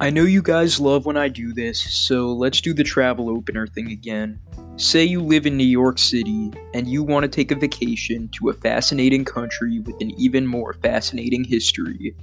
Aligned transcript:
I 0.00 0.10
know 0.10 0.22
you 0.22 0.42
guys 0.42 0.78
love 0.78 1.06
when 1.06 1.16
I 1.16 1.26
do 1.26 1.52
this, 1.52 1.80
so 1.80 2.32
let's 2.32 2.60
do 2.60 2.72
the 2.72 2.84
travel 2.84 3.28
opener 3.28 3.66
thing 3.66 3.90
again. 3.90 4.38
Say 4.76 5.04
you 5.04 5.20
live 5.20 5.44
in 5.44 5.56
New 5.56 5.64
York 5.64 5.98
City 5.98 6.52
and 6.72 6.86
you 6.86 7.02
want 7.02 7.24
to 7.24 7.28
take 7.28 7.50
a 7.50 7.56
vacation 7.56 8.28
to 8.38 8.48
a 8.48 8.52
fascinating 8.52 9.24
country 9.24 9.80
with 9.80 10.00
an 10.00 10.12
even 10.12 10.46
more 10.46 10.74
fascinating 10.74 11.42
history. 11.42 12.14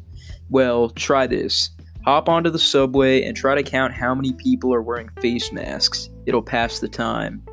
Well, 0.50 0.92
try 0.92 1.28
this. 1.28 1.72
Hop 2.06 2.30
onto 2.30 2.50
the 2.50 2.60
subway 2.60 3.24
and 3.24 3.36
try 3.36 3.56
to 3.56 3.64
count 3.64 3.94
how 3.94 4.16
many 4.16 4.32
people 4.32 4.74
are 4.74 4.82
wearing 4.82 5.10
face 5.20 5.52
masks. 5.52 6.10
It'll 6.26 6.42
pass 6.42 6.80
the 6.80 6.88
time. 6.88 7.44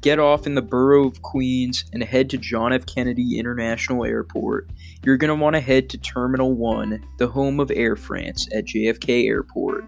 Get 0.00 0.20
off 0.20 0.46
in 0.46 0.54
the 0.54 0.62
borough 0.62 1.08
of 1.08 1.22
Queens 1.22 1.86
and 1.92 2.04
head 2.04 2.30
to 2.30 2.38
John 2.38 2.72
F. 2.72 2.86
Kennedy 2.86 3.36
International 3.36 4.04
Airport. 4.04 4.70
You're 5.04 5.16
going 5.16 5.36
to 5.36 5.42
want 5.42 5.54
to 5.54 5.60
head 5.60 5.88
to 5.90 5.98
Terminal 5.98 6.54
1, 6.54 7.04
the 7.18 7.26
home 7.26 7.58
of 7.58 7.72
Air 7.72 7.96
France 7.96 8.48
at 8.54 8.66
JFK 8.66 9.26
Airport. 9.26 9.84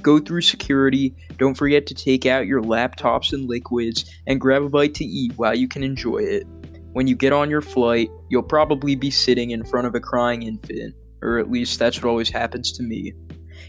Go 0.00 0.20
through 0.20 0.42
security, 0.42 1.14
don't 1.36 1.56
forget 1.56 1.86
to 1.88 1.94
take 1.94 2.26
out 2.26 2.46
your 2.46 2.62
laptops 2.62 3.32
and 3.32 3.48
liquids, 3.48 4.04
and 4.26 4.40
grab 4.40 4.62
a 4.62 4.68
bite 4.68 4.94
to 4.94 5.04
eat 5.04 5.32
while 5.36 5.54
you 5.54 5.66
can 5.66 5.82
enjoy 5.82 6.18
it. 6.18 6.46
When 6.92 7.08
you 7.08 7.16
get 7.16 7.32
on 7.32 7.50
your 7.50 7.60
flight, 7.60 8.08
you'll 8.28 8.42
probably 8.44 8.94
be 8.94 9.10
sitting 9.10 9.50
in 9.50 9.64
front 9.64 9.88
of 9.88 9.94
a 9.96 10.00
crying 10.00 10.44
infant, 10.44 10.94
or 11.22 11.38
at 11.38 11.50
least 11.50 11.78
that's 11.78 12.00
what 12.00 12.08
always 12.08 12.30
happens 12.30 12.70
to 12.72 12.84
me. 12.84 13.14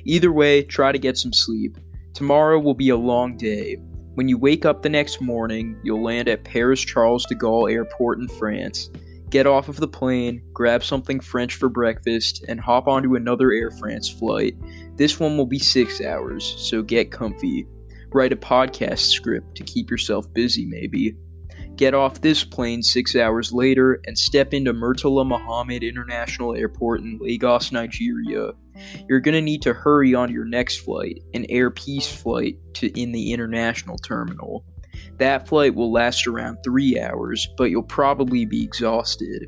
Either 0.03 0.31
way, 0.31 0.61
try 0.61 0.91
to 0.91 0.99
get 0.99 1.17
some 1.17 1.33
sleep. 1.33 1.77
Tomorrow 2.13 2.59
will 2.59 2.75
be 2.75 2.89
a 2.89 2.97
long 2.97 3.35
day, 3.35 3.77
when 4.15 4.27
you 4.27 4.37
wake 4.37 4.63
up 4.63 4.83
the 4.83 4.89
next 4.89 5.21
morning, 5.21 5.75
you'll 5.81 6.03
land 6.03 6.29
at 6.29 6.43
Paris 6.43 6.81
Charles 6.81 7.25
de 7.25 7.33
Gaulle 7.33 7.71
Airport 7.71 8.19
in 8.19 8.27
France. 8.27 8.91
Get 9.33 9.47
off 9.47 9.67
of 9.67 9.77
the 9.77 9.87
plane, 9.87 10.43
grab 10.53 10.83
something 10.83 11.19
French 11.19 11.55
for 11.55 11.67
breakfast, 11.67 12.45
and 12.47 12.59
hop 12.59 12.87
onto 12.87 13.15
another 13.15 13.51
Air 13.51 13.71
France 13.71 14.07
flight. 14.07 14.55
This 14.95 15.19
one 15.19 15.37
will 15.37 15.47
be 15.47 15.57
six 15.57 16.01
hours, 16.01 16.53
so 16.59 16.83
get 16.83 17.09
comfy. 17.09 17.65
Write 18.11 18.31
a 18.31 18.35
podcast 18.35 18.99
script 19.09 19.55
to 19.55 19.63
keep 19.63 19.89
yourself 19.89 20.31
busy, 20.35 20.67
maybe. 20.67 21.15
Get 21.77 21.95
off 21.95 22.21
this 22.21 22.43
plane 22.43 22.83
six 22.83 23.15
hours 23.15 23.51
later 23.51 23.99
and 24.05 24.15
step 24.19 24.53
into 24.53 24.71
Murtala 24.71 25.25
Muhammed 25.25 25.81
International 25.81 26.53
Airport 26.53 27.01
in 27.01 27.17
Lagos, 27.19 27.71
Nigeria. 27.71 28.51
You're 29.09 29.19
to 29.33 29.41
need 29.41 29.63
to 29.63 29.73
hurry 29.73 30.13
on 30.13 30.31
your 30.31 30.45
next 30.45 30.81
flight, 30.81 31.23
an 31.33 31.47
Air 31.49 31.71
Peace 31.71 32.07
flight 32.07 32.59
to 32.75 33.01
in 33.01 33.11
the 33.11 33.33
international 33.33 33.97
terminal. 33.97 34.63
That 35.17 35.47
flight 35.47 35.75
will 35.75 35.91
last 35.91 36.27
around 36.27 36.57
3 36.63 36.99
hours, 36.99 37.47
but 37.57 37.65
you'll 37.65 37.83
probably 37.83 38.45
be 38.45 38.63
exhausted. 38.63 39.47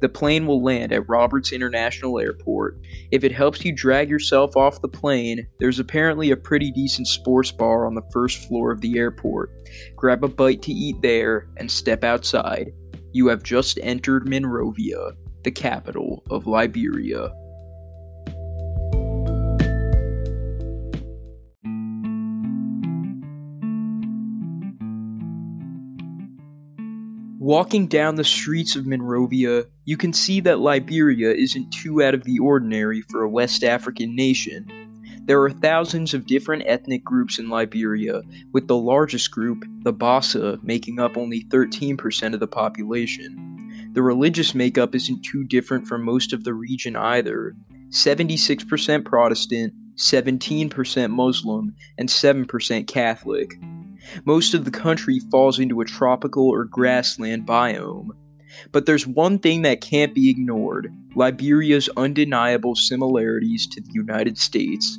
The 0.00 0.08
plane 0.08 0.46
will 0.46 0.62
land 0.62 0.92
at 0.92 1.08
Roberts 1.08 1.52
International 1.52 2.18
Airport. 2.18 2.78
If 3.10 3.22
it 3.22 3.32
helps 3.32 3.64
you 3.64 3.72
drag 3.72 4.08
yourself 4.08 4.56
off 4.56 4.80
the 4.80 4.88
plane, 4.88 5.46
there's 5.60 5.78
apparently 5.78 6.30
a 6.30 6.36
pretty 6.36 6.70
decent 6.70 7.08
sports 7.08 7.52
bar 7.52 7.86
on 7.86 7.94
the 7.94 8.08
first 8.12 8.48
floor 8.48 8.72
of 8.72 8.80
the 8.80 8.98
airport. 8.98 9.50
Grab 9.96 10.24
a 10.24 10.28
bite 10.28 10.62
to 10.62 10.72
eat 10.72 10.96
there 11.02 11.48
and 11.56 11.70
step 11.70 12.04
outside. 12.04 12.72
You 13.12 13.28
have 13.28 13.42
just 13.42 13.78
entered 13.82 14.28
Monrovia, 14.28 15.12
the 15.44 15.50
capital 15.50 16.22
of 16.30 16.46
Liberia. 16.46 17.30
Walking 27.52 27.86
down 27.86 28.14
the 28.14 28.24
streets 28.24 28.76
of 28.76 28.86
Monrovia, 28.86 29.66
you 29.84 29.98
can 29.98 30.14
see 30.14 30.40
that 30.40 30.60
Liberia 30.60 31.32
isn't 31.32 31.70
too 31.70 32.02
out 32.02 32.14
of 32.14 32.24
the 32.24 32.38
ordinary 32.38 33.02
for 33.02 33.22
a 33.22 33.28
West 33.28 33.62
African 33.62 34.16
nation. 34.16 34.72
There 35.26 35.38
are 35.42 35.50
thousands 35.50 36.14
of 36.14 36.24
different 36.24 36.62
ethnic 36.64 37.04
groups 37.04 37.38
in 37.38 37.50
Liberia, 37.50 38.22
with 38.54 38.68
the 38.68 38.76
largest 38.78 39.32
group, 39.32 39.66
the 39.82 39.92
Bassa, 39.92 40.62
making 40.62 40.98
up 40.98 41.18
only 41.18 41.44
13% 41.44 42.32
of 42.32 42.40
the 42.40 42.46
population. 42.46 43.90
The 43.92 44.00
religious 44.00 44.54
makeup 44.54 44.94
isn't 44.94 45.22
too 45.22 45.44
different 45.44 45.86
from 45.86 46.06
most 46.06 46.32
of 46.32 46.44
the 46.44 46.54
region 46.54 46.96
either 46.96 47.54
76% 47.90 49.04
Protestant, 49.04 49.74
17% 49.96 51.10
Muslim, 51.10 51.76
and 51.98 52.08
7% 52.08 52.86
Catholic. 52.86 53.58
Most 54.24 54.54
of 54.54 54.64
the 54.64 54.70
country 54.70 55.20
falls 55.30 55.58
into 55.58 55.80
a 55.80 55.84
tropical 55.84 56.48
or 56.48 56.64
grassland 56.64 57.46
biome. 57.46 58.08
But 58.70 58.86
there's 58.86 59.06
one 59.06 59.38
thing 59.38 59.62
that 59.62 59.80
can't 59.80 60.14
be 60.14 60.30
ignored 60.30 60.92
Liberia's 61.14 61.88
undeniable 61.96 62.74
similarities 62.74 63.66
to 63.66 63.80
the 63.80 63.92
United 63.92 64.38
States. 64.38 64.98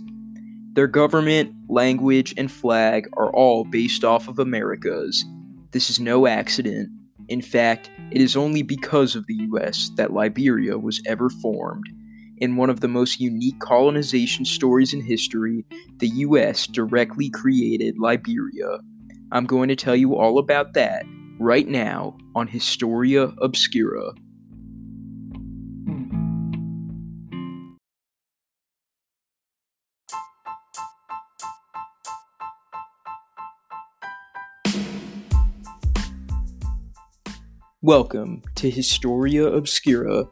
Their 0.74 0.88
government, 0.88 1.54
language, 1.70 2.34
and 2.38 2.52
flag 2.52 3.08
are 3.18 3.32
all 3.32 3.64
based 3.64 4.04
off 4.04 4.28
of 4.28 4.40
America's. 4.40 5.24
This 5.72 5.90
is 5.90 6.00
no 6.00 6.28
accident. 6.28 6.90
In 7.30 7.42
fact, 7.42 7.90
it 8.12 8.22
is 8.22 8.36
only 8.36 8.64
because 8.64 9.16
of 9.16 9.26
the 9.28 9.36
US 9.52 9.90
that 9.98 10.14
Liberia 10.14 10.78
was 10.78 11.02
ever 11.08 11.30
formed. 11.30 11.86
In 12.38 12.56
one 12.56 12.70
of 12.70 12.80
the 12.80 12.88
most 12.88 13.20
unique 13.20 13.60
colonization 13.60 14.46
stories 14.46 14.94
in 14.94 15.02
history, 15.02 15.66
the 15.98 16.10
US 16.10 16.68
directly 16.68 17.30
created 17.30 17.96
Liberia. 17.98 18.80
I'm 19.34 19.48
going 19.48 19.68
to 19.70 19.76
tell 19.76 19.96
you 19.96 20.16
all 20.16 20.38
about 20.38 20.74
that 20.74 21.08
right 21.40 21.68
now 21.68 22.16
on 22.36 22.46
Historia 22.46 23.34
Obscura. 23.42 24.14
Welcome 37.82 38.44
to 38.54 38.70
Historia 38.70 39.48
Obscura. 39.48 40.26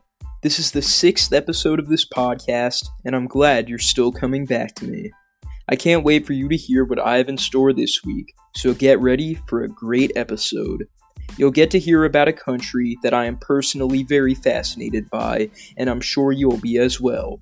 This 0.44 0.60
is 0.60 0.74
the 0.74 0.84
sixth 0.84 1.34
episode 1.34 1.80
of 1.80 1.90
this 1.90 2.08
podcast, 2.08 2.86
and 3.04 3.16
I'm 3.16 3.26
glad 3.26 3.68
you're 3.68 3.80
still 3.80 4.12
coming 4.12 4.46
back 4.46 4.76
to 4.76 4.86
me. 4.86 5.12
I 5.72 5.78
can't 5.78 6.04
wait 6.04 6.28
for 6.28 6.34
you 6.34 6.50
to 6.50 6.58
hear 6.58 6.84
what 6.84 7.00
I 7.00 7.16
have 7.16 7.30
in 7.30 7.38
store 7.38 7.72
this 7.72 8.04
week, 8.04 8.36
so 8.58 8.74
get 8.74 9.00
ready 9.00 9.36
for 9.48 9.64
a 9.64 9.70
great 9.70 10.12
episode. 10.18 10.86
You'll 11.38 11.50
get 11.50 11.72
to 11.72 11.80
hear 11.80 12.04
about 12.04 12.28
a 12.28 12.34
country 12.34 12.98
that 13.04 13.14
I 13.14 13.24
am 13.24 13.38
personally 13.38 14.04
very 14.04 14.36
fascinated 14.36 15.10
by, 15.10 15.50
and 15.78 15.90
I'm 15.90 16.02
sure 16.02 16.34
you'll 16.34 16.58
be 16.58 16.78
as 16.78 17.00
well. 17.00 17.40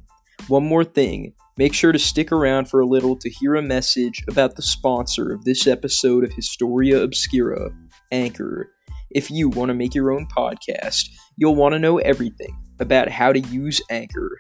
One 0.48 0.64
more 0.64 0.84
thing 0.84 1.34
make 1.58 1.74
sure 1.74 1.92
to 1.92 1.98
stick 1.98 2.32
around 2.32 2.70
for 2.70 2.80
a 2.80 2.86
little 2.86 3.16
to 3.18 3.30
hear 3.32 3.56
a 3.56 3.64
message 3.64 4.24
about 4.30 4.56
the 4.56 4.62
sponsor 4.62 5.34
of 5.34 5.44
this 5.44 5.66
episode 5.66 6.24
of 6.24 6.32
Historia 6.32 7.02
Obscura, 7.02 7.72
Anchor. 8.12 8.72
If 9.10 9.32
you 9.32 9.50
want 9.50 9.70
to 9.70 9.74
make 9.74 9.96
your 9.96 10.12
own 10.12 10.28
podcast, 10.28 11.10
you'll 11.36 11.56
want 11.56 11.74
to 11.74 11.80
know 11.80 11.98
everything 11.98 12.56
about 12.80 13.10
how 13.10 13.34
to 13.34 13.40
use 13.40 13.82
Anchor. 13.90 14.40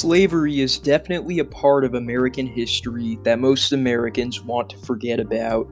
Slavery 0.00 0.62
is 0.62 0.78
definitely 0.78 1.40
a 1.40 1.44
part 1.44 1.84
of 1.84 1.92
American 1.92 2.46
history 2.46 3.18
that 3.22 3.38
most 3.38 3.70
Americans 3.70 4.40
want 4.40 4.70
to 4.70 4.78
forget 4.78 5.20
about. 5.20 5.68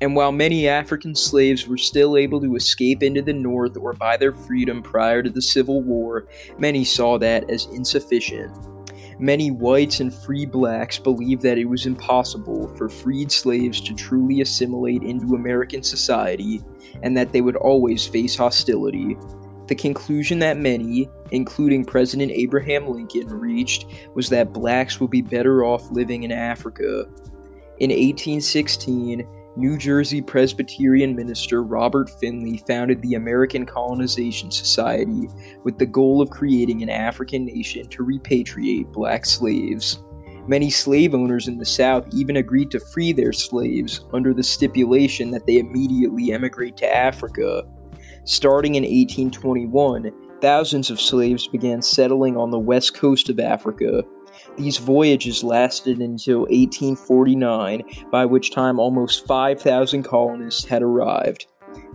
And 0.00 0.16
while 0.16 0.32
many 0.32 0.66
African 0.66 1.14
slaves 1.14 1.68
were 1.68 1.76
still 1.76 2.16
able 2.16 2.40
to 2.40 2.56
escape 2.56 3.02
into 3.02 3.20
the 3.20 3.34
North 3.34 3.76
or 3.76 3.92
buy 3.92 4.16
their 4.16 4.32
freedom 4.32 4.82
prior 4.82 5.22
to 5.22 5.28
the 5.28 5.42
Civil 5.42 5.82
War, 5.82 6.26
many 6.58 6.86
saw 6.86 7.18
that 7.18 7.50
as 7.50 7.66
insufficient. 7.66 8.50
Many 9.18 9.50
whites 9.50 10.00
and 10.00 10.12
free 10.12 10.46
blacks 10.46 10.98
believed 10.98 11.42
that 11.42 11.58
it 11.58 11.66
was 11.66 11.84
impossible 11.84 12.74
for 12.78 12.88
freed 12.88 13.30
slaves 13.30 13.82
to 13.82 13.94
truly 13.94 14.40
assimilate 14.40 15.02
into 15.02 15.34
American 15.34 15.82
society 15.82 16.62
and 17.02 17.14
that 17.14 17.30
they 17.30 17.42
would 17.42 17.56
always 17.56 18.06
face 18.06 18.36
hostility. 18.36 19.18
The 19.68 19.74
conclusion 19.74 20.38
that 20.40 20.58
many, 20.58 21.08
including 21.32 21.84
President 21.84 22.30
Abraham 22.32 22.88
Lincoln, 22.88 23.28
reached 23.28 23.86
was 24.14 24.28
that 24.28 24.52
blacks 24.52 25.00
would 25.00 25.10
be 25.10 25.22
better 25.22 25.64
off 25.64 25.90
living 25.90 26.22
in 26.22 26.30
Africa. 26.30 27.06
In 27.78 27.90
1816, 27.90 29.26
New 29.56 29.78
Jersey 29.78 30.20
Presbyterian 30.20 31.16
minister 31.16 31.62
Robert 31.62 32.10
Finley 32.20 32.62
founded 32.68 33.00
the 33.00 33.14
American 33.14 33.64
Colonization 33.64 34.50
Society 34.50 35.28
with 35.64 35.78
the 35.78 35.86
goal 35.86 36.20
of 36.20 36.30
creating 36.30 36.82
an 36.82 36.90
African 36.90 37.46
nation 37.46 37.88
to 37.88 38.04
repatriate 38.04 38.92
black 38.92 39.24
slaves. 39.24 39.98
Many 40.46 40.70
slave 40.70 41.14
owners 41.14 41.48
in 41.48 41.58
the 41.58 41.64
South 41.64 42.06
even 42.12 42.36
agreed 42.36 42.70
to 42.70 42.80
free 42.80 43.12
their 43.12 43.32
slaves 43.32 44.04
under 44.12 44.32
the 44.32 44.44
stipulation 44.44 45.32
that 45.32 45.46
they 45.46 45.56
immediately 45.56 46.32
emigrate 46.32 46.76
to 46.76 46.94
Africa. 46.94 47.64
Starting 48.26 48.74
in 48.74 48.82
1821, 48.82 50.10
thousands 50.40 50.90
of 50.90 51.00
slaves 51.00 51.46
began 51.46 51.80
settling 51.80 52.36
on 52.36 52.50
the 52.50 52.58
west 52.58 52.92
coast 52.92 53.28
of 53.28 53.38
Africa. 53.38 54.02
These 54.56 54.78
voyages 54.78 55.44
lasted 55.44 56.00
until 56.00 56.40
1849, 56.40 57.84
by 58.10 58.24
which 58.24 58.50
time 58.50 58.80
almost 58.80 59.24
5,000 59.28 60.02
colonists 60.02 60.64
had 60.64 60.82
arrived. 60.82 61.46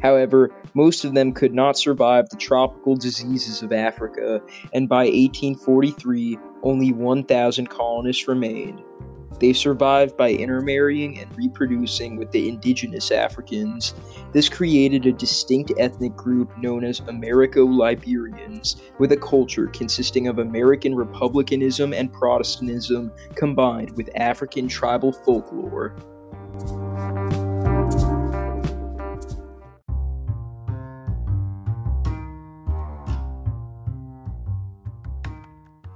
However, 0.01 0.51
most 0.73 1.03
of 1.03 1.15
them 1.15 1.33
could 1.33 1.53
not 1.53 1.77
survive 1.77 2.29
the 2.29 2.37
tropical 2.37 2.95
diseases 2.95 3.61
of 3.61 3.73
Africa, 3.73 4.41
and 4.73 4.87
by 4.87 5.03
1843, 5.03 6.39
only 6.63 6.93
1,000 6.93 7.69
colonists 7.69 8.29
remained. 8.29 8.81
They 9.41 9.53
survived 9.53 10.15
by 10.17 10.33
intermarrying 10.33 11.17
and 11.17 11.35
reproducing 11.35 12.15
with 12.15 12.29
the 12.29 12.47
indigenous 12.47 13.09
Africans. 13.09 13.95
This 14.33 14.47
created 14.47 15.07
a 15.07 15.11
distinct 15.11 15.73
ethnic 15.79 16.15
group 16.15 16.55
known 16.59 16.83
as 16.83 16.99
Americo 17.07 17.65
Liberians, 17.65 18.79
with 18.99 19.13
a 19.13 19.17
culture 19.17 19.65
consisting 19.65 20.27
of 20.27 20.37
American 20.37 20.93
republicanism 20.93 21.91
and 21.91 22.13
Protestantism 22.13 23.11
combined 23.33 23.97
with 23.97 24.11
African 24.15 24.67
tribal 24.67 25.11
folklore. 25.11 25.95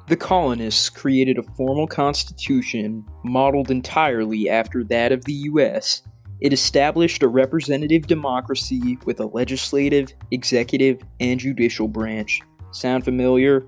The 0.07 0.15
colonists 0.15 0.87
created 0.91 1.39
a 1.39 1.43
formal 1.43 1.87
constitution 1.87 3.03
modeled 3.23 3.71
entirely 3.71 4.47
after 4.47 4.83
that 4.83 5.11
of 5.11 5.25
the 5.25 5.33
US. 5.33 6.03
It 6.41 6.53
established 6.53 7.23
a 7.23 7.27
representative 7.27 8.05
democracy 8.05 8.99
with 9.05 9.19
a 9.19 9.25
legislative, 9.25 10.13
executive, 10.29 11.01
and 11.19 11.39
judicial 11.39 11.87
branch. 11.87 12.41
Sound 12.71 13.03
familiar? 13.03 13.65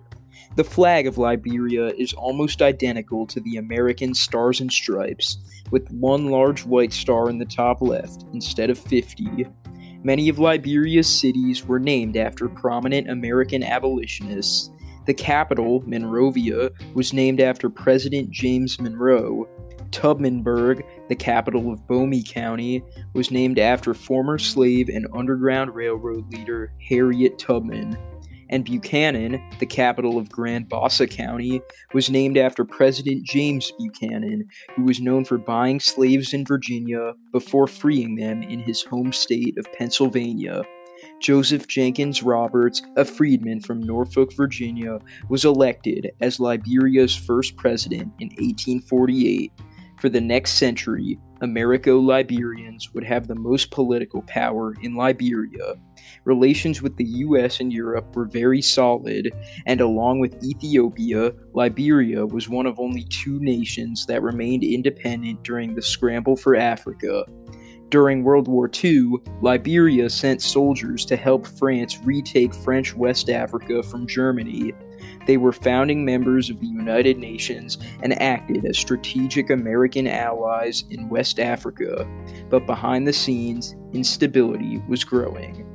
The 0.55 0.63
flag 0.63 1.07
of 1.07 1.17
Liberia 1.17 1.87
is 1.97 2.13
almost 2.13 2.61
identical 2.61 3.25
to 3.27 3.39
the 3.39 3.57
American 3.57 4.13
Stars 4.13 4.61
and 4.61 4.71
Stripes, 4.71 5.37
with 5.71 5.89
one 5.89 6.27
large 6.27 6.65
white 6.65 6.93
star 6.93 7.31
in 7.31 7.39
the 7.39 7.45
top 7.45 7.81
left 7.81 8.25
instead 8.33 8.69
of 8.69 8.77
50. 8.77 9.47
Many 10.03 10.29
of 10.29 10.37
Liberia's 10.37 11.07
cities 11.07 11.65
were 11.65 11.79
named 11.79 12.15
after 12.15 12.47
prominent 12.47 13.09
American 13.09 13.63
abolitionists, 13.63 14.69
the 15.07 15.13
capital, 15.13 15.83
Monrovia, 15.87 16.69
was 16.93 17.13
named 17.13 17.41
after 17.41 17.69
President 17.69 18.29
James 18.29 18.79
Monroe. 18.79 19.47
Tubmanburg, 19.91 20.83
the 21.07 21.15
capital 21.15 21.71
of 21.71 21.79
Bomi 21.87 22.27
County, 22.27 22.83
was 23.13 23.31
named 23.31 23.57
after 23.57 23.93
former 23.93 24.37
slave 24.37 24.89
and 24.89 25.07
Underground 25.15 25.73
Railroad 25.73 26.31
leader 26.31 26.73
Harriet 26.87 27.39
Tubman. 27.39 27.97
And 28.49 28.63
Buchanan, 28.63 29.41
the 29.59 29.65
capital 29.65 30.17
of 30.17 30.29
Grand 30.29 30.69
Bassa 30.69 31.09
County, 31.09 31.61
was 31.93 32.09
named 32.09 32.37
after 32.37 32.63
President 32.63 33.25
James 33.25 33.71
Buchanan, 33.77 34.47
who 34.75 34.83
was 34.83 35.01
known 35.01 35.25
for 35.25 35.37
buying 35.37 35.79
slaves 35.79 36.33
in 36.33 36.45
Virginia 36.45 37.13
before 37.31 37.67
freeing 37.67 38.15
them 38.15 38.43
in 38.43 38.59
his 38.59 38.83
home 38.83 39.11
state 39.11 39.57
of 39.57 39.71
Pennsylvania. 39.73 40.63
Joseph 41.19 41.67
Jenkins 41.67 42.21
Roberts, 42.21 42.81
a 42.95 43.03
freedman 43.03 43.59
from 43.59 43.81
Norfolk, 43.81 44.33
Virginia, 44.33 44.99
was 45.29 45.45
elected 45.45 46.11
as 46.21 46.39
Liberia's 46.39 47.15
first 47.15 47.57
president 47.57 48.13
in 48.19 48.27
1848. 48.29 49.51
For 49.99 50.09
the 50.09 50.21
next 50.21 50.53
century, 50.53 51.17
Americo 51.41 51.99
Liberians 51.99 52.93
would 52.93 53.03
have 53.03 53.27
the 53.27 53.35
most 53.35 53.71
political 53.71 54.21
power 54.23 54.75
in 54.83 54.93
Liberia. 54.93 55.73
Relations 56.23 56.83
with 56.83 56.95
the 56.97 57.05
US 57.05 57.59
and 57.59 57.73
Europe 57.73 58.15
were 58.15 58.25
very 58.25 58.61
solid, 58.61 59.33
and 59.65 59.81
along 59.81 60.19
with 60.19 60.43
Ethiopia, 60.43 61.31
Liberia 61.53 62.27
was 62.27 62.47
one 62.47 62.67
of 62.67 62.79
only 62.79 63.05
two 63.05 63.39
nations 63.39 64.05
that 64.05 64.21
remained 64.21 64.63
independent 64.63 65.43
during 65.43 65.73
the 65.73 65.81
scramble 65.81 66.35
for 66.35 66.55
Africa. 66.55 67.25
During 67.89 68.23
World 68.23 68.49
War 68.49 68.69
II, 68.83 69.13
Liberia 69.41 70.09
sent 70.09 70.41
soldiers 70.41 71.05
to 71.05 71.15
help 71.15 71.47
France 71.47 71.99
retake 72.03 72.53
French 72.53 72.93
West 72.93 73.29
Africa 73.29 73.81
from 73.81 74.05
Germany. 74.05 74.73
They 75.25 75.37
were 75.37 75.53
founding 75.53 76.03
members 76.03 76.49
of 76.49 76.59
the 76.59 76.67
United 76.67 77.17
Nations 77.17 77.77
and 78.03 78.21
acted 78.21 78.65
as 78.65 78.77
strategic 78.77 79.49
American 79.49 80.05
allies 80.05 80.83
in 80.89 81.07
West 81.07 81.39
Africa, 81.39 82.05
but 82.49 82.65
behind 82.65 83.07
the 83.07 83.13
scenes, 83.13 83.75
instability 83.93 84.81
was 84.89 85.05
growing. 85.05 85.65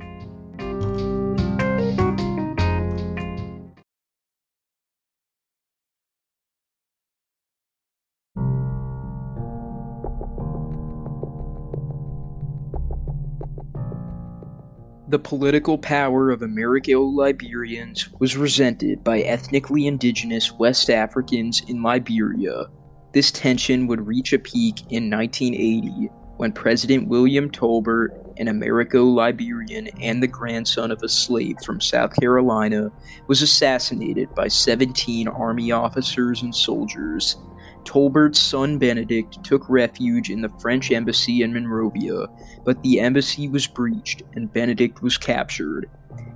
The 15.13 15.19
political 15.19 15.77
power 15.77 16.31
of 16.31 16.41
Americo-Liberians 16.41 18.09
was 18.19 18.35
resented 18.35 19.03
by 19.03 19.21
ethnically 19.21 19.85
indigenous 19.85 20.51
West 20.51 20.89
Africans 20.89 21.61
in 21.67 21.83
Liberia. 21.83 22.65
This 23.13 23.31
tension 23.31 23.85
would 23.85 24.07
reach 24.07 24.33
a 24.33 24.39
peak 24.39 24.79
in 24.89 25.11
1980 25.11 26.09
when 26.37 26.51
President 26.51 27.09
William 27.09 27.51
Tolbert, 27.51 28.09
an 28.39 28.47
Americo-Liberian 28.47 29.89
and 30.01 30.23
the 30.23 30.27
grandson 30.27 30.89
of 30.89 31.03
a 31.03 31.07
slave 31.09 31.57
from 31.63 31.79
South 31.79 32.19
Carolina, 32.19 32.91
was 33.27 33.43
assassinated 33.43 34.33
by 34.33 34.47
17 34.47 35.27
army 35.27 35.71
officers 35.71 36.41
and 36.41 36.55
soldiers. 36.55 37.37
Tolbert's 37.85 38.39
son 38.39 38.77
Benedict 38.77 39.43
took 39.43 39.69
refuge 39.69 40.29
in 40.29 40.41
the 40.41 40.49
French 40.59 40.91
embassy 40.91 41.41
in 41.41 41.53
Monrovia, 41.53 42.27
but 42.63 42.81
the 42.81 42.99
embassy 42.99 43.47
was 43.47 43.67
breached 43.67 44.23
and 44.33 44.51
Benedict 44.51 45.01
was 45.01 45.17
captured. 45.17 45.89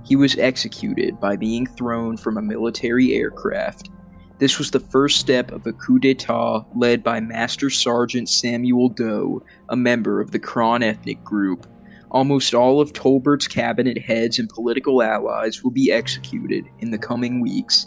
He 0.04 0.16
was 0.16 0.38
executed 0.38 1.20
by 1.20 1.36
being 1.36 1.66
thrown 1.66 2.16
from 2.16 2.36
a 2.36 2.42
military 2.42 3.14
aircraft. 3.14 3.90
This 4.38 4.58
was 4.58 4.70
the 4.70 4.80
first 4.80 5.18
step 5.18 5.50
of 5.50 5.66
a 5.66 5.72
coup 5.72 5.98
d'etat 5.98 6.64
led 6.76 7.02
by 7.02 7.20
Master 7.20 7.70
Sergeant 7.70 8.28
Samuel 8.28 8.88
Doe, 8.88 9.42
a 9.68 9.76
member 9.76 10.20
of 10.20 10.30
the 10.30 10.38
Krahn 10.38 10.82
ethnic 10.82 11.24
group. 11.24 11.66
Almost 12.10 12.54
all 12.54 12.80
of 12.80 12.92
Tolbert's 12.92 13.46
cabinet 13.46 13.98
heads 13.98 14.38
and 14.38 14.48
political 14.48 15.02
allies 15.02 15.62
will 15.62 15.70
be 15.70 15.92
executed 15.92 16.64
in 16.78 16.90
the 16.90 16.98
coming 16.98 17.40
weeks. 17.40 17.86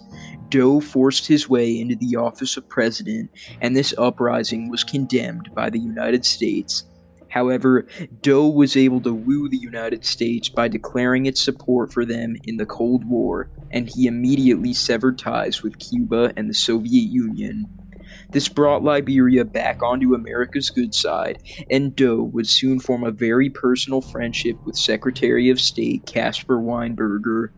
Doe 0.49 0.79
forced 0.79 1.27
his 1.27 1.49
way 1.49 1.79
into 1.79 1.95
the 1.95 2.17
office 2.17 2.57
of 2.57 2.69
president, 2.69 3.31
and 3.61 3.75
this 3.75 3.93
uprising 3.97 4.69
was 4.69 4.83
condemned 4.83 5.49
by 5.55 5.69
the 5.69 5.79
United 5.79 6.25
States. 6.25 6.83
However, 7.29 7.87
Doe 8.21 8.49
was 8.49 8.75
able 8.75 8.99
to 9.01 9.13
woo 9.13 9.47
the 9.47 9.57
United 9.57 10.05
States 10.05 10.49
by 10.49 10.67
declaring 10.67 11.25
its 11.25 11.41
support 11.41 11.93
for 11.93 12.03
them 12.03 12.35
in 12.43 12.57
the 12.57 12.65
Cold 12.65 13.05
War, 13.05 13.49
and 13.71 13.89
he 13.89 14.05
immediately 14.05 14.73
severed 14.73 15.17
ties 15.17 15.63
with 15.63 15.79
Cuba 15.79 16.33
and 16.35 16.49
the 16.49 16.53
Soviet 16.53 17.09
Union. 17.09 17.67
This 18.31 18.47
brought 18.47 18.83
Liberia 18.83 19.43
back 19.43 19.83
onto 19.83 20.13
America's 20.13 20.69
good 20.69 20.95
side, 20.95 21.43
and 21.69 21.93
Doe 21.95 22.23
would 22.23 22.47
soon 22.47 22.79
form 22.79 23.03
a 23.03 23.11
very 23.11 23.49
personal 23.49 23.99
friendship 23.99 24.55
with 24.65 24.77
Secretary 24.77 25.49
of 25.49 25.59
State 25.59 26.05
Caspar 26.05 26.57
Weinberger. 26.57 27.49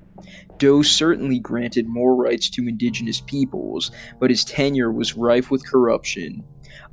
Doe 0.57 0.81
certainly 0.81 1.37
granted 1.37 1.87
more 1.87 2.15
rights 2.15 2.49
to 2.51 2.67
indigenous 2.67 3.21
peoples, 3.21 3.91
but 4.19 4.31
his 4.31 4.43
tenure 4.43 4.91
was 4.91 5.15
rife 5.15 5.51
with 5.51 5.67
corruption. 5.67 6.43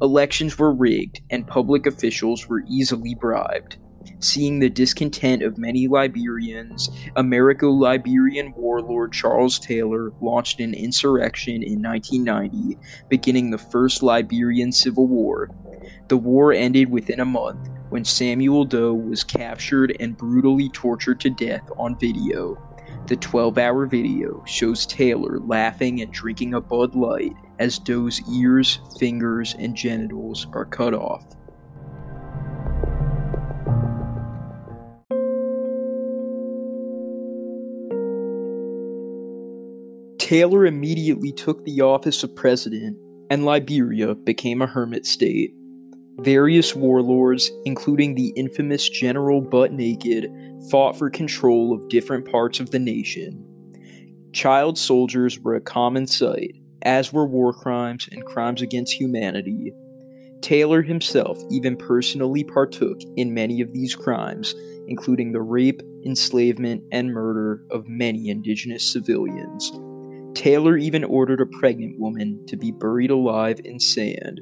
Elections 0.03 0.59
were 0.59 0.75
rigged, 0.75 1.23
and 1.31 1.47
public 1.47 1.87
officials 1.87 2.49
were 2.49 2.65
easily 2.69 3.15
bribed. 3.15 3.79
Seeing 4.19 4.59
the 4.59 4.71
discontent 4.71 5.43
of 5.43 5.59
many 5.59 5.89
Liberians, 5.89 6.91
Americo 7.17 7.71
Liberian 7.71 8.53
warlord 8.57 9.13
Charles 9.13 9.59
Taylor 9.59 10.13
launched 10.21 10.61
an 10.61 10.75
insurrection 10.75 11.63
in 11.63 11.83
1990, 11.83 12.79
beginning 13.09 13.51
the 13.51 13.59
First 13.59 14.03
Liberian 14.03 14.73
Civil 14.73 15.07
War. 15.07 15.51
The 16.09 16.17
war 16.17 16.53
ended 16.53 16.91
within 16.91 17.21
a 17.21 17.25
month 17.25 17.69
when 17.91 18.05
Samuel 18.05 18.65
Doe 18.65 18.95
was 18.95 19.25
captured 19.25 19.97
and 20.01 20.17
brutally 20.17 20.69
tortured 20.69 21.21
to 21.21 21.31
death 21.31 21.69
on 21.77 21.99
video. 21.99 22.57
The 23.07 23.17
12 23.17 23.59
hour 23.59 23.87
video 23.87 24.45
shows 24.47 24.87
Taylor 24.87 25.41
laughing 25.41 26.01
and 26.01 26.13
drinking 26.13 26.55
a 26.55 26.61
Bud 26.61 26.95
Light 26.95 27.35
as 27.59 27.79
Doe's 27.79 28.23
ears, 28.31 28.81
fingers, 28.99 29.55
and 29.59 29.75
genitals 29.75 30.47
are 30.53 30.65
cut 30.65 30.95
off. 30.95 31.25
Taylor 40.31 40.65
immediately 40.65 41.33
took 41.33 41.65
the 41.65 41.81
office 41.81 42.23
of 42.23 42.37
president, 42.37 42.97
and 43.31 43.45
Liberia 43.45 44.15
became 44.15 44.63
a 44.63 44.67
hermit 44.69 45.05
state. 45.05 45.53
Various 46.19 46.73
warlords, 46.73 47.51
including 47.65 48.15
the 48.15 48.33
infamous 48.37 48.89
General 48.89 49.41
Butt 49.41 49.73
Naked, 49.73 50.31
fought 50.71 50.97
for 50.97 51.11
control 51.11 51.75
of 51.75 51.89
different 51.89 52.31
parts 52.31 52.61
of 52.61 52.71
the 52.71 52.79
nation. 52.79 53.45
Child 54.33 54.79
soldiers 54.79 55.41
were 55.41 55.57
a 55.57 55.61
common 55.61 56.07
sight. 56.07 56.55
as 56.83 57.13
were 57.13 57.27
war 57.27 57.53
crimes 57.53 58.09
and 58.13 58.25
crimes 58.25 58.63
against 58.63 58.93
humanity. 58.93 59.73
Taylor 60.43 60.83
himself 60.83 61.43
even 61.51 61.77
personally 61.77 62.45
partook 62.45 63.01
in 63.17 63.35
many 63.35 63.61
of 63.61 63.73
these 63.73 63.97
crimes, 63.97 64.55
including 64.87 65.33
the 65.33 65.43
rape, 65.43 65.83
enslavement, 66.07 66.85
and 66.93 67.13
murder 67.13 67.65
of 67.73 67.89
many 67.89 68.29
indigenous 68.29 68.93
civilians. 68.93 69.73
Taylor 70.35 70.77
even 70.77 71.05
ordered 71.05 71.41
a 71.41 71.47
pregnant 71.47 71.99
woman 71.99 72.45
to 72.47 72.57
be 72.57 72.71
buried 72.71 73.11
alive 73.11 73.61
in 73.65 73.79
sand. 73.79 74.41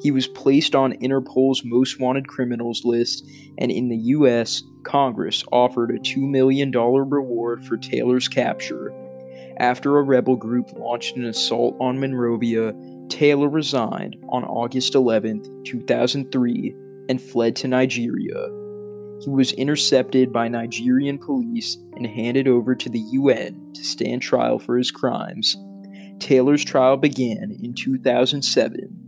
He 0.00 0.10
was 0.10 0.26
placed 0.26 0.74
on 0.74 0.94
Interpol's 0.94 1.62
most 1.64 2.00
wanted 2.00 2.26
criminals 2.26 2.84
list, 2.84 3.24
and 3.58 3.70
in 3.70 3.88
the 3.88 3.96
US, 3.96 4.64
Congress 4.82 5.44
offered 5.52 5.90
a 5.92 5.98
$2 6.00 6.16
million 6.28 6.72
reward 6.72 7.64
for 7.64 7.76
Taylor's 7.76 8.26
capture. 8.26 8.92
After 9.58 9.98
a 9.98 10.02
rebel 10.02 10.34
group 10.34 10.72
launched 10.72 11.16
an 11.16 11.24
assault 11.24 11.76
on 11.78 12.00
Monrovia, 12.00 12.74
Taylor 13.08 13.48
resigned 13.48 14.16
on 14.28 14.42
August 14.44 14.94
11, 14.94 15.64
2003, 15.64 16.74
and 17.08 17.20
fled 17.20 17.54
to 17.56 17.68
Nigeria. 17.68 18.48
He 19.24 19.30
was 19.30 19.52
intercepted 19.52 20.32
by 20.32 20.48
Nigerian 20.48 21.18
police 21.18 21.76
and 21.96 22.06
handed 22.06 22.48
over 22.48 22.74
to 22.74 22.88
the 22.88 23.00
UN 23.12 23.72
to 23.74 23.84
stand 23.84 24.22
trial 24.22 24.58
for 24.58 24.76
his 24.76 24.90
crimes. 24.90 25.56
Taylor's 26.18 26.64
trial 26.64 26.96
began 26.96 27.56
in 27.62 27.74
2007 27.74 29.02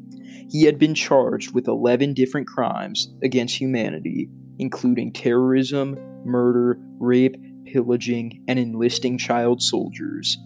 he 0.54 0.62
had 0.62 0.78
been 0.78 0.94
charged 0.94 1.52
with 1.52 1.66
11 1.66 2.14
different 2.14 2.47
crimes 2.47 3.12
against 3.23 3.61
humanity, 3.61 4.30
including 4.61 5.12
terrorism, 5.12 5.99
murder, 6.25 6.78
rape, 7.00 7.37
pillaging, 7.64 8.44
and 8.47 8.59
enlisting 8.59 9.18
child 9.18 9.62
soldiers. 9.62 10.38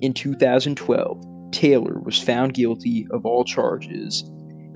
In 0.00 0.14
2012, 0.14 1.52
Taylor 1.52 2.00
was 2.00 2.18
found 2.18 2.54
guilty 2.54 3.06
of 3.10 3.24
all 3.24 3.44
charges. 3.44 4.24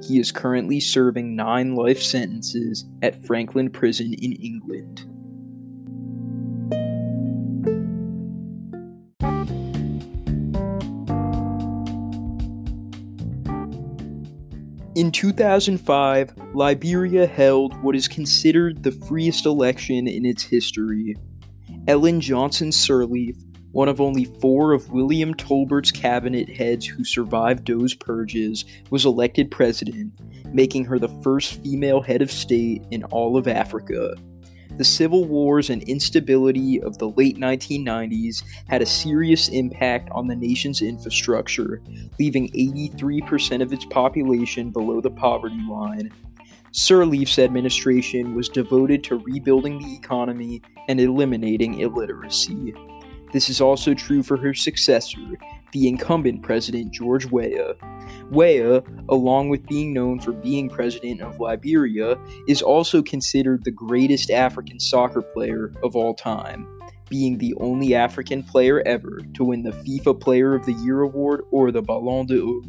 He 0.02 0.18
is 0.18 0.30
currently 0.30 0.80
serving 0.80 1.34
nine 1.34 1.74
life 1.74 2.02
sentences 2.02 2.84
at 3.02 3.24
Frankland 3.24 3.72
Prison 3.72 4.14
in 4.14 4.32
England. 4.32 5.04
In 14.96 15.12
2005, 15.12 16.32
Liberia 16.54 17.26
held 17.26 17.76
what 17.82 17.94
is 17.94 18.08
considered 18.08 18.82
the 18.82 18.92
freest 18.92 19.44
election 19.44 20.08
in 20.08 20.24
its 20.24 20.42
history. 20.42 21.14
Ellen 21.86 22.18
Johnson 22.18 22.70
Sirleaf, 22.70 23.36
one 23.76 23.90
of 23.90 24.00
only 24.00 24.24
four 24.40 24.72
of 24.72 24.90
William 24.90 25.34
Tolbert's 25.34 25.90
cabinet 25.90 26.48
heads 26.48 26.86
who 26.86 27.04
survived 27.04 27.66
those 27.66 27.92
purges, 27.92 28.64
was 28.88 29.04
elected 29.04 29.50
president, 29.50 30.14
making 30.50 30.86
her 30.86 30.98
the 30.98 31.14
first 31.22 31.62
female 31.62 32.00
head 32.00 32.22
of 32.22 32.32
state 32.32 32.82
in 32.90 33.04
all 33.04 33.36
of 33.36 33.46
Africa. 33.46 34.14
The 34.78 34.84
civil 34.84 35.26
wars 35.26 35.68
and 35.68 35.82
instability 35.82 36.80
of 36.80 36.96
the 36.96 37.10
late 37.10 37.36
1990s 37.36 38.42
had 38.66 38.80
a 38.80 38.86
serious 38.86 39.48
impact 39.48 40.08
on 40.10 40.26
the 40.26 40.36
nation's 40.36 40.80
infrastructure, 40.80 41.82
leaving 42.18 42.48
83% 42.52 43.60
of 43.60 43.74
its 43.74 43.84
population 43.84 44.70
below 44.70 45.02
the 45.02 45.10
poverty 45.10 45.60
line. 45.68 46.10
Sirleaf's 46.72 47.38
administration 47.38 48.34
was 48.34 48.48
devoted 48.48 49.04
to 49.04 49.16
rebuilding 49.16 49.78
the 49.80 49.94
economy 49.94 50.62
and 50.88 50.98
eliminating 50.98 51.80
illiteracy. 51.80 52.74
This 53.36 53.50
is 53.50 53.60
also 53.60 53.92
true 53.92 54.22
for 54.22 54.38
her 54.38 54.54
successor, 54.54 55.20
the 55.72 55.88
incumbent 55.88 56.40
president 56.40 56.90
George 56.90 57.26
Weah. 57.26 57.74
Weah, 58.30 58.82
along 59.10 59.50
with 59.50 59.66
being 59.66 59.92
known 59.92 60.20
for 60.20 60.32
being 60.32 60.70
president 60.70 61.20
of 61.20 61.38
Liberia, 61.38 62.16
is 62.48 62.62
also 62.62 63.02
considered 63.02 63.62
the 63.62 63.70
greatest 63.70 64.30
African 64.30 64.80
soccer 64.80 65.20
player 65.20 65.70
of 65.82 65.94
all 65.94 66.14
time, 66.14 66.66
being 67.10 67.36
the 67.36 67.52
only 67.60 67.94
African 67.94 68.42
player 68.42 68.82
ever 68.86 69.20
to 69.34 69.44
win 69.44 69.64
the 69.64 69.72
FIFA 69.72 70.18
Player 70.18 70.54
of 70.54 70.64
the 70.64 70.72
Year 70.72 71.02
award 71.02 71.42
or 71.50 71.70
the 71.70 71.82
Ballon 71.82 72.24
d'Or. 72.24 72.62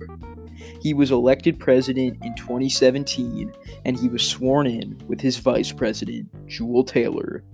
He 0.81 0.93
was 0.93 1.12
elected 1.12 1.62
president 1.62 2.17
in 2.25 2.36
2017 2.36 3.53
and 3.86 3.97
he 3.97 4.09
was 4.09 4.21
sworn 4.21 4.67
in 4.67 5.01
with 5.07 5.21
his 5.21 5.38
vice 5.38 5.71
president, 5.71 6.27
Jewel 6.45 6.83
Taylor. 6.83 7.45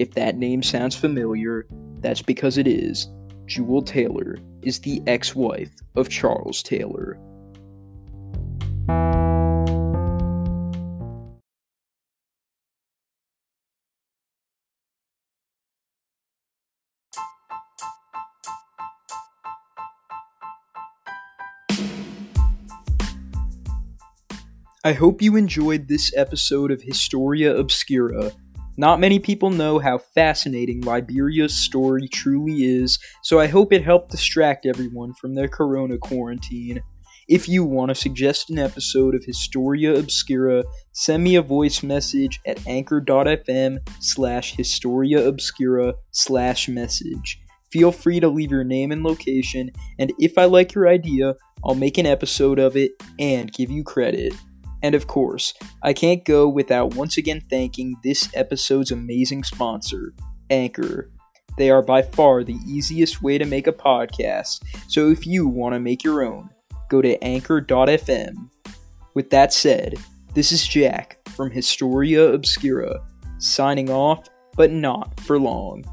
If 0.00 0.14
that 0.14 0.38
name 0.38 0.62
sounds 0.62 0.96
familiar, 0.96 1.66
that's 2.00 2.22
because 2.22 2.56
it 2.56 2.66
is. 2.66 3.10
Jewel 3.44 3.82
Taylor 3.82 4.38
is 4.62 4.78
the 4.78 5.02
ex 5.06 5.34
wife 5.36 5.68
of 5.94 6.08
Charles 6.08 6.62
Taylor. 6.62 7.18
I 24.82 24.94
hope 24.94 25.20
you 25.20 25.36
enjoyed 25.36 25.88
this 25.88 26.10
episode 26.16 26.70
of 26.70 26.80
Historia 26.80 27.54
Obscura. 27.54 28.32
Not 28.76 29.00
many 29.00 29.18
people 29.18 29.50
know 29.50 29.78
how 29.78 29.98
fascinating 29.98 30.80
Liberia's 30.82 31.54
story 31.54 32.08
truly 32.08 32.64
is, 32.64 32.98
so 33.22 33.38
I 33.38 33.46
hope 33.46 33.72
it 33.72 33.84
helped 33.84 34.10
distract 34.10 34.64
everyone 34.64 35.12
from 35.14 35.34
their 35.34 35.48
corona 35.48 35.98
quarantine. 35.98 36.80
If 37.28 37.48
you 37.48 37.62
want 37.62 37.90
to 37.90 37.94
suggest 37.94 38.50
an 38.50 38.58
episode 38.58 39.14
of 39.14 39.24
Historia 39.24 39.94
Obscura, 39.94 40.64
send 40.92 41.22
me 41.22 41.36
a 41.36 41.42
voice 41.42 41.82
message 41.82 42.40
at 42.46 42.66
anchor.fm 42.66 43.78
slash 44.00 44.56
Historia 44.56 45.28
Obscura 45.28 45.94
slash 46.10 46.68
message. 46.68 47.40
Feel 47.70 47.92
free 47.92 48.18
to 48.18 48.28
leave 48.28 48.50
your 48.50 48.64
name 48.64 48.90
and 48.90 49.04
location, 49.04 49.70
and 49.98 50.12
if 50.18 50.36
I 50.38 50.46
like 50.46 50.74
your 50.74 50.88
idea, 50.88 51.36
I'll 51.64 51.76
make 51.76 51.98
an 51.98 52.06
episode 52.06 52.58
of 52.58 52.76
it 52.76 52.92
and 53.18 53.52
give 53.52 53.70
you 53.70 53.84
credit. 53.84 54.32
And 54.82 54.94
of 54.94 55.06
course, 55.06 55.54
I 55.82 55.92
can't 55.92 56.24
go 56.24 56.48
without 56.48 56.94
once 56.94 57.16
again 57.16 57.42
thanking 57.50 57.96
this 58.02 58.30
episode's 58.34 58.90
amazing 58.90 59.44
sponsor, 59.44 60.14
Anchor. 60.48 61.10
They 61.58 61.70
are 61.70 61.82
by 61.82 62.02
far 62.02 62.42
the 62.42 62.58
easiest 62.66 63.22
way 63.22 63.36
to 63.38 63.44
make 63.44 63.66
a 63.66 63.72
podcast, 63.72 64.62
so 64.88 65.10
if 65.10 65.26
you 65.26 65.46
want 65.46 65.74
to 65.74 65.80
make 65.80 66.02
your 66.02 66.24
own, 66.24 66.48
go 66.88 67.02
to 67.02 67.22
anchor.fm. 67.22 68.48
With 69.14 69.30
that 69.30 69.52
said, 69.52 69.96
this 70.34 70.52
is 70.52 70.66
Jack 70.66 71.18
from 71.30 71.50
Historia 71.50 72.32
Obscura, 72.32 73.00
signing 73.38 73.90
off, 73.90 74.28
but 74.56 74.70
not 74.70 75.18
for 75.20 75.38
long. 75.38 75.84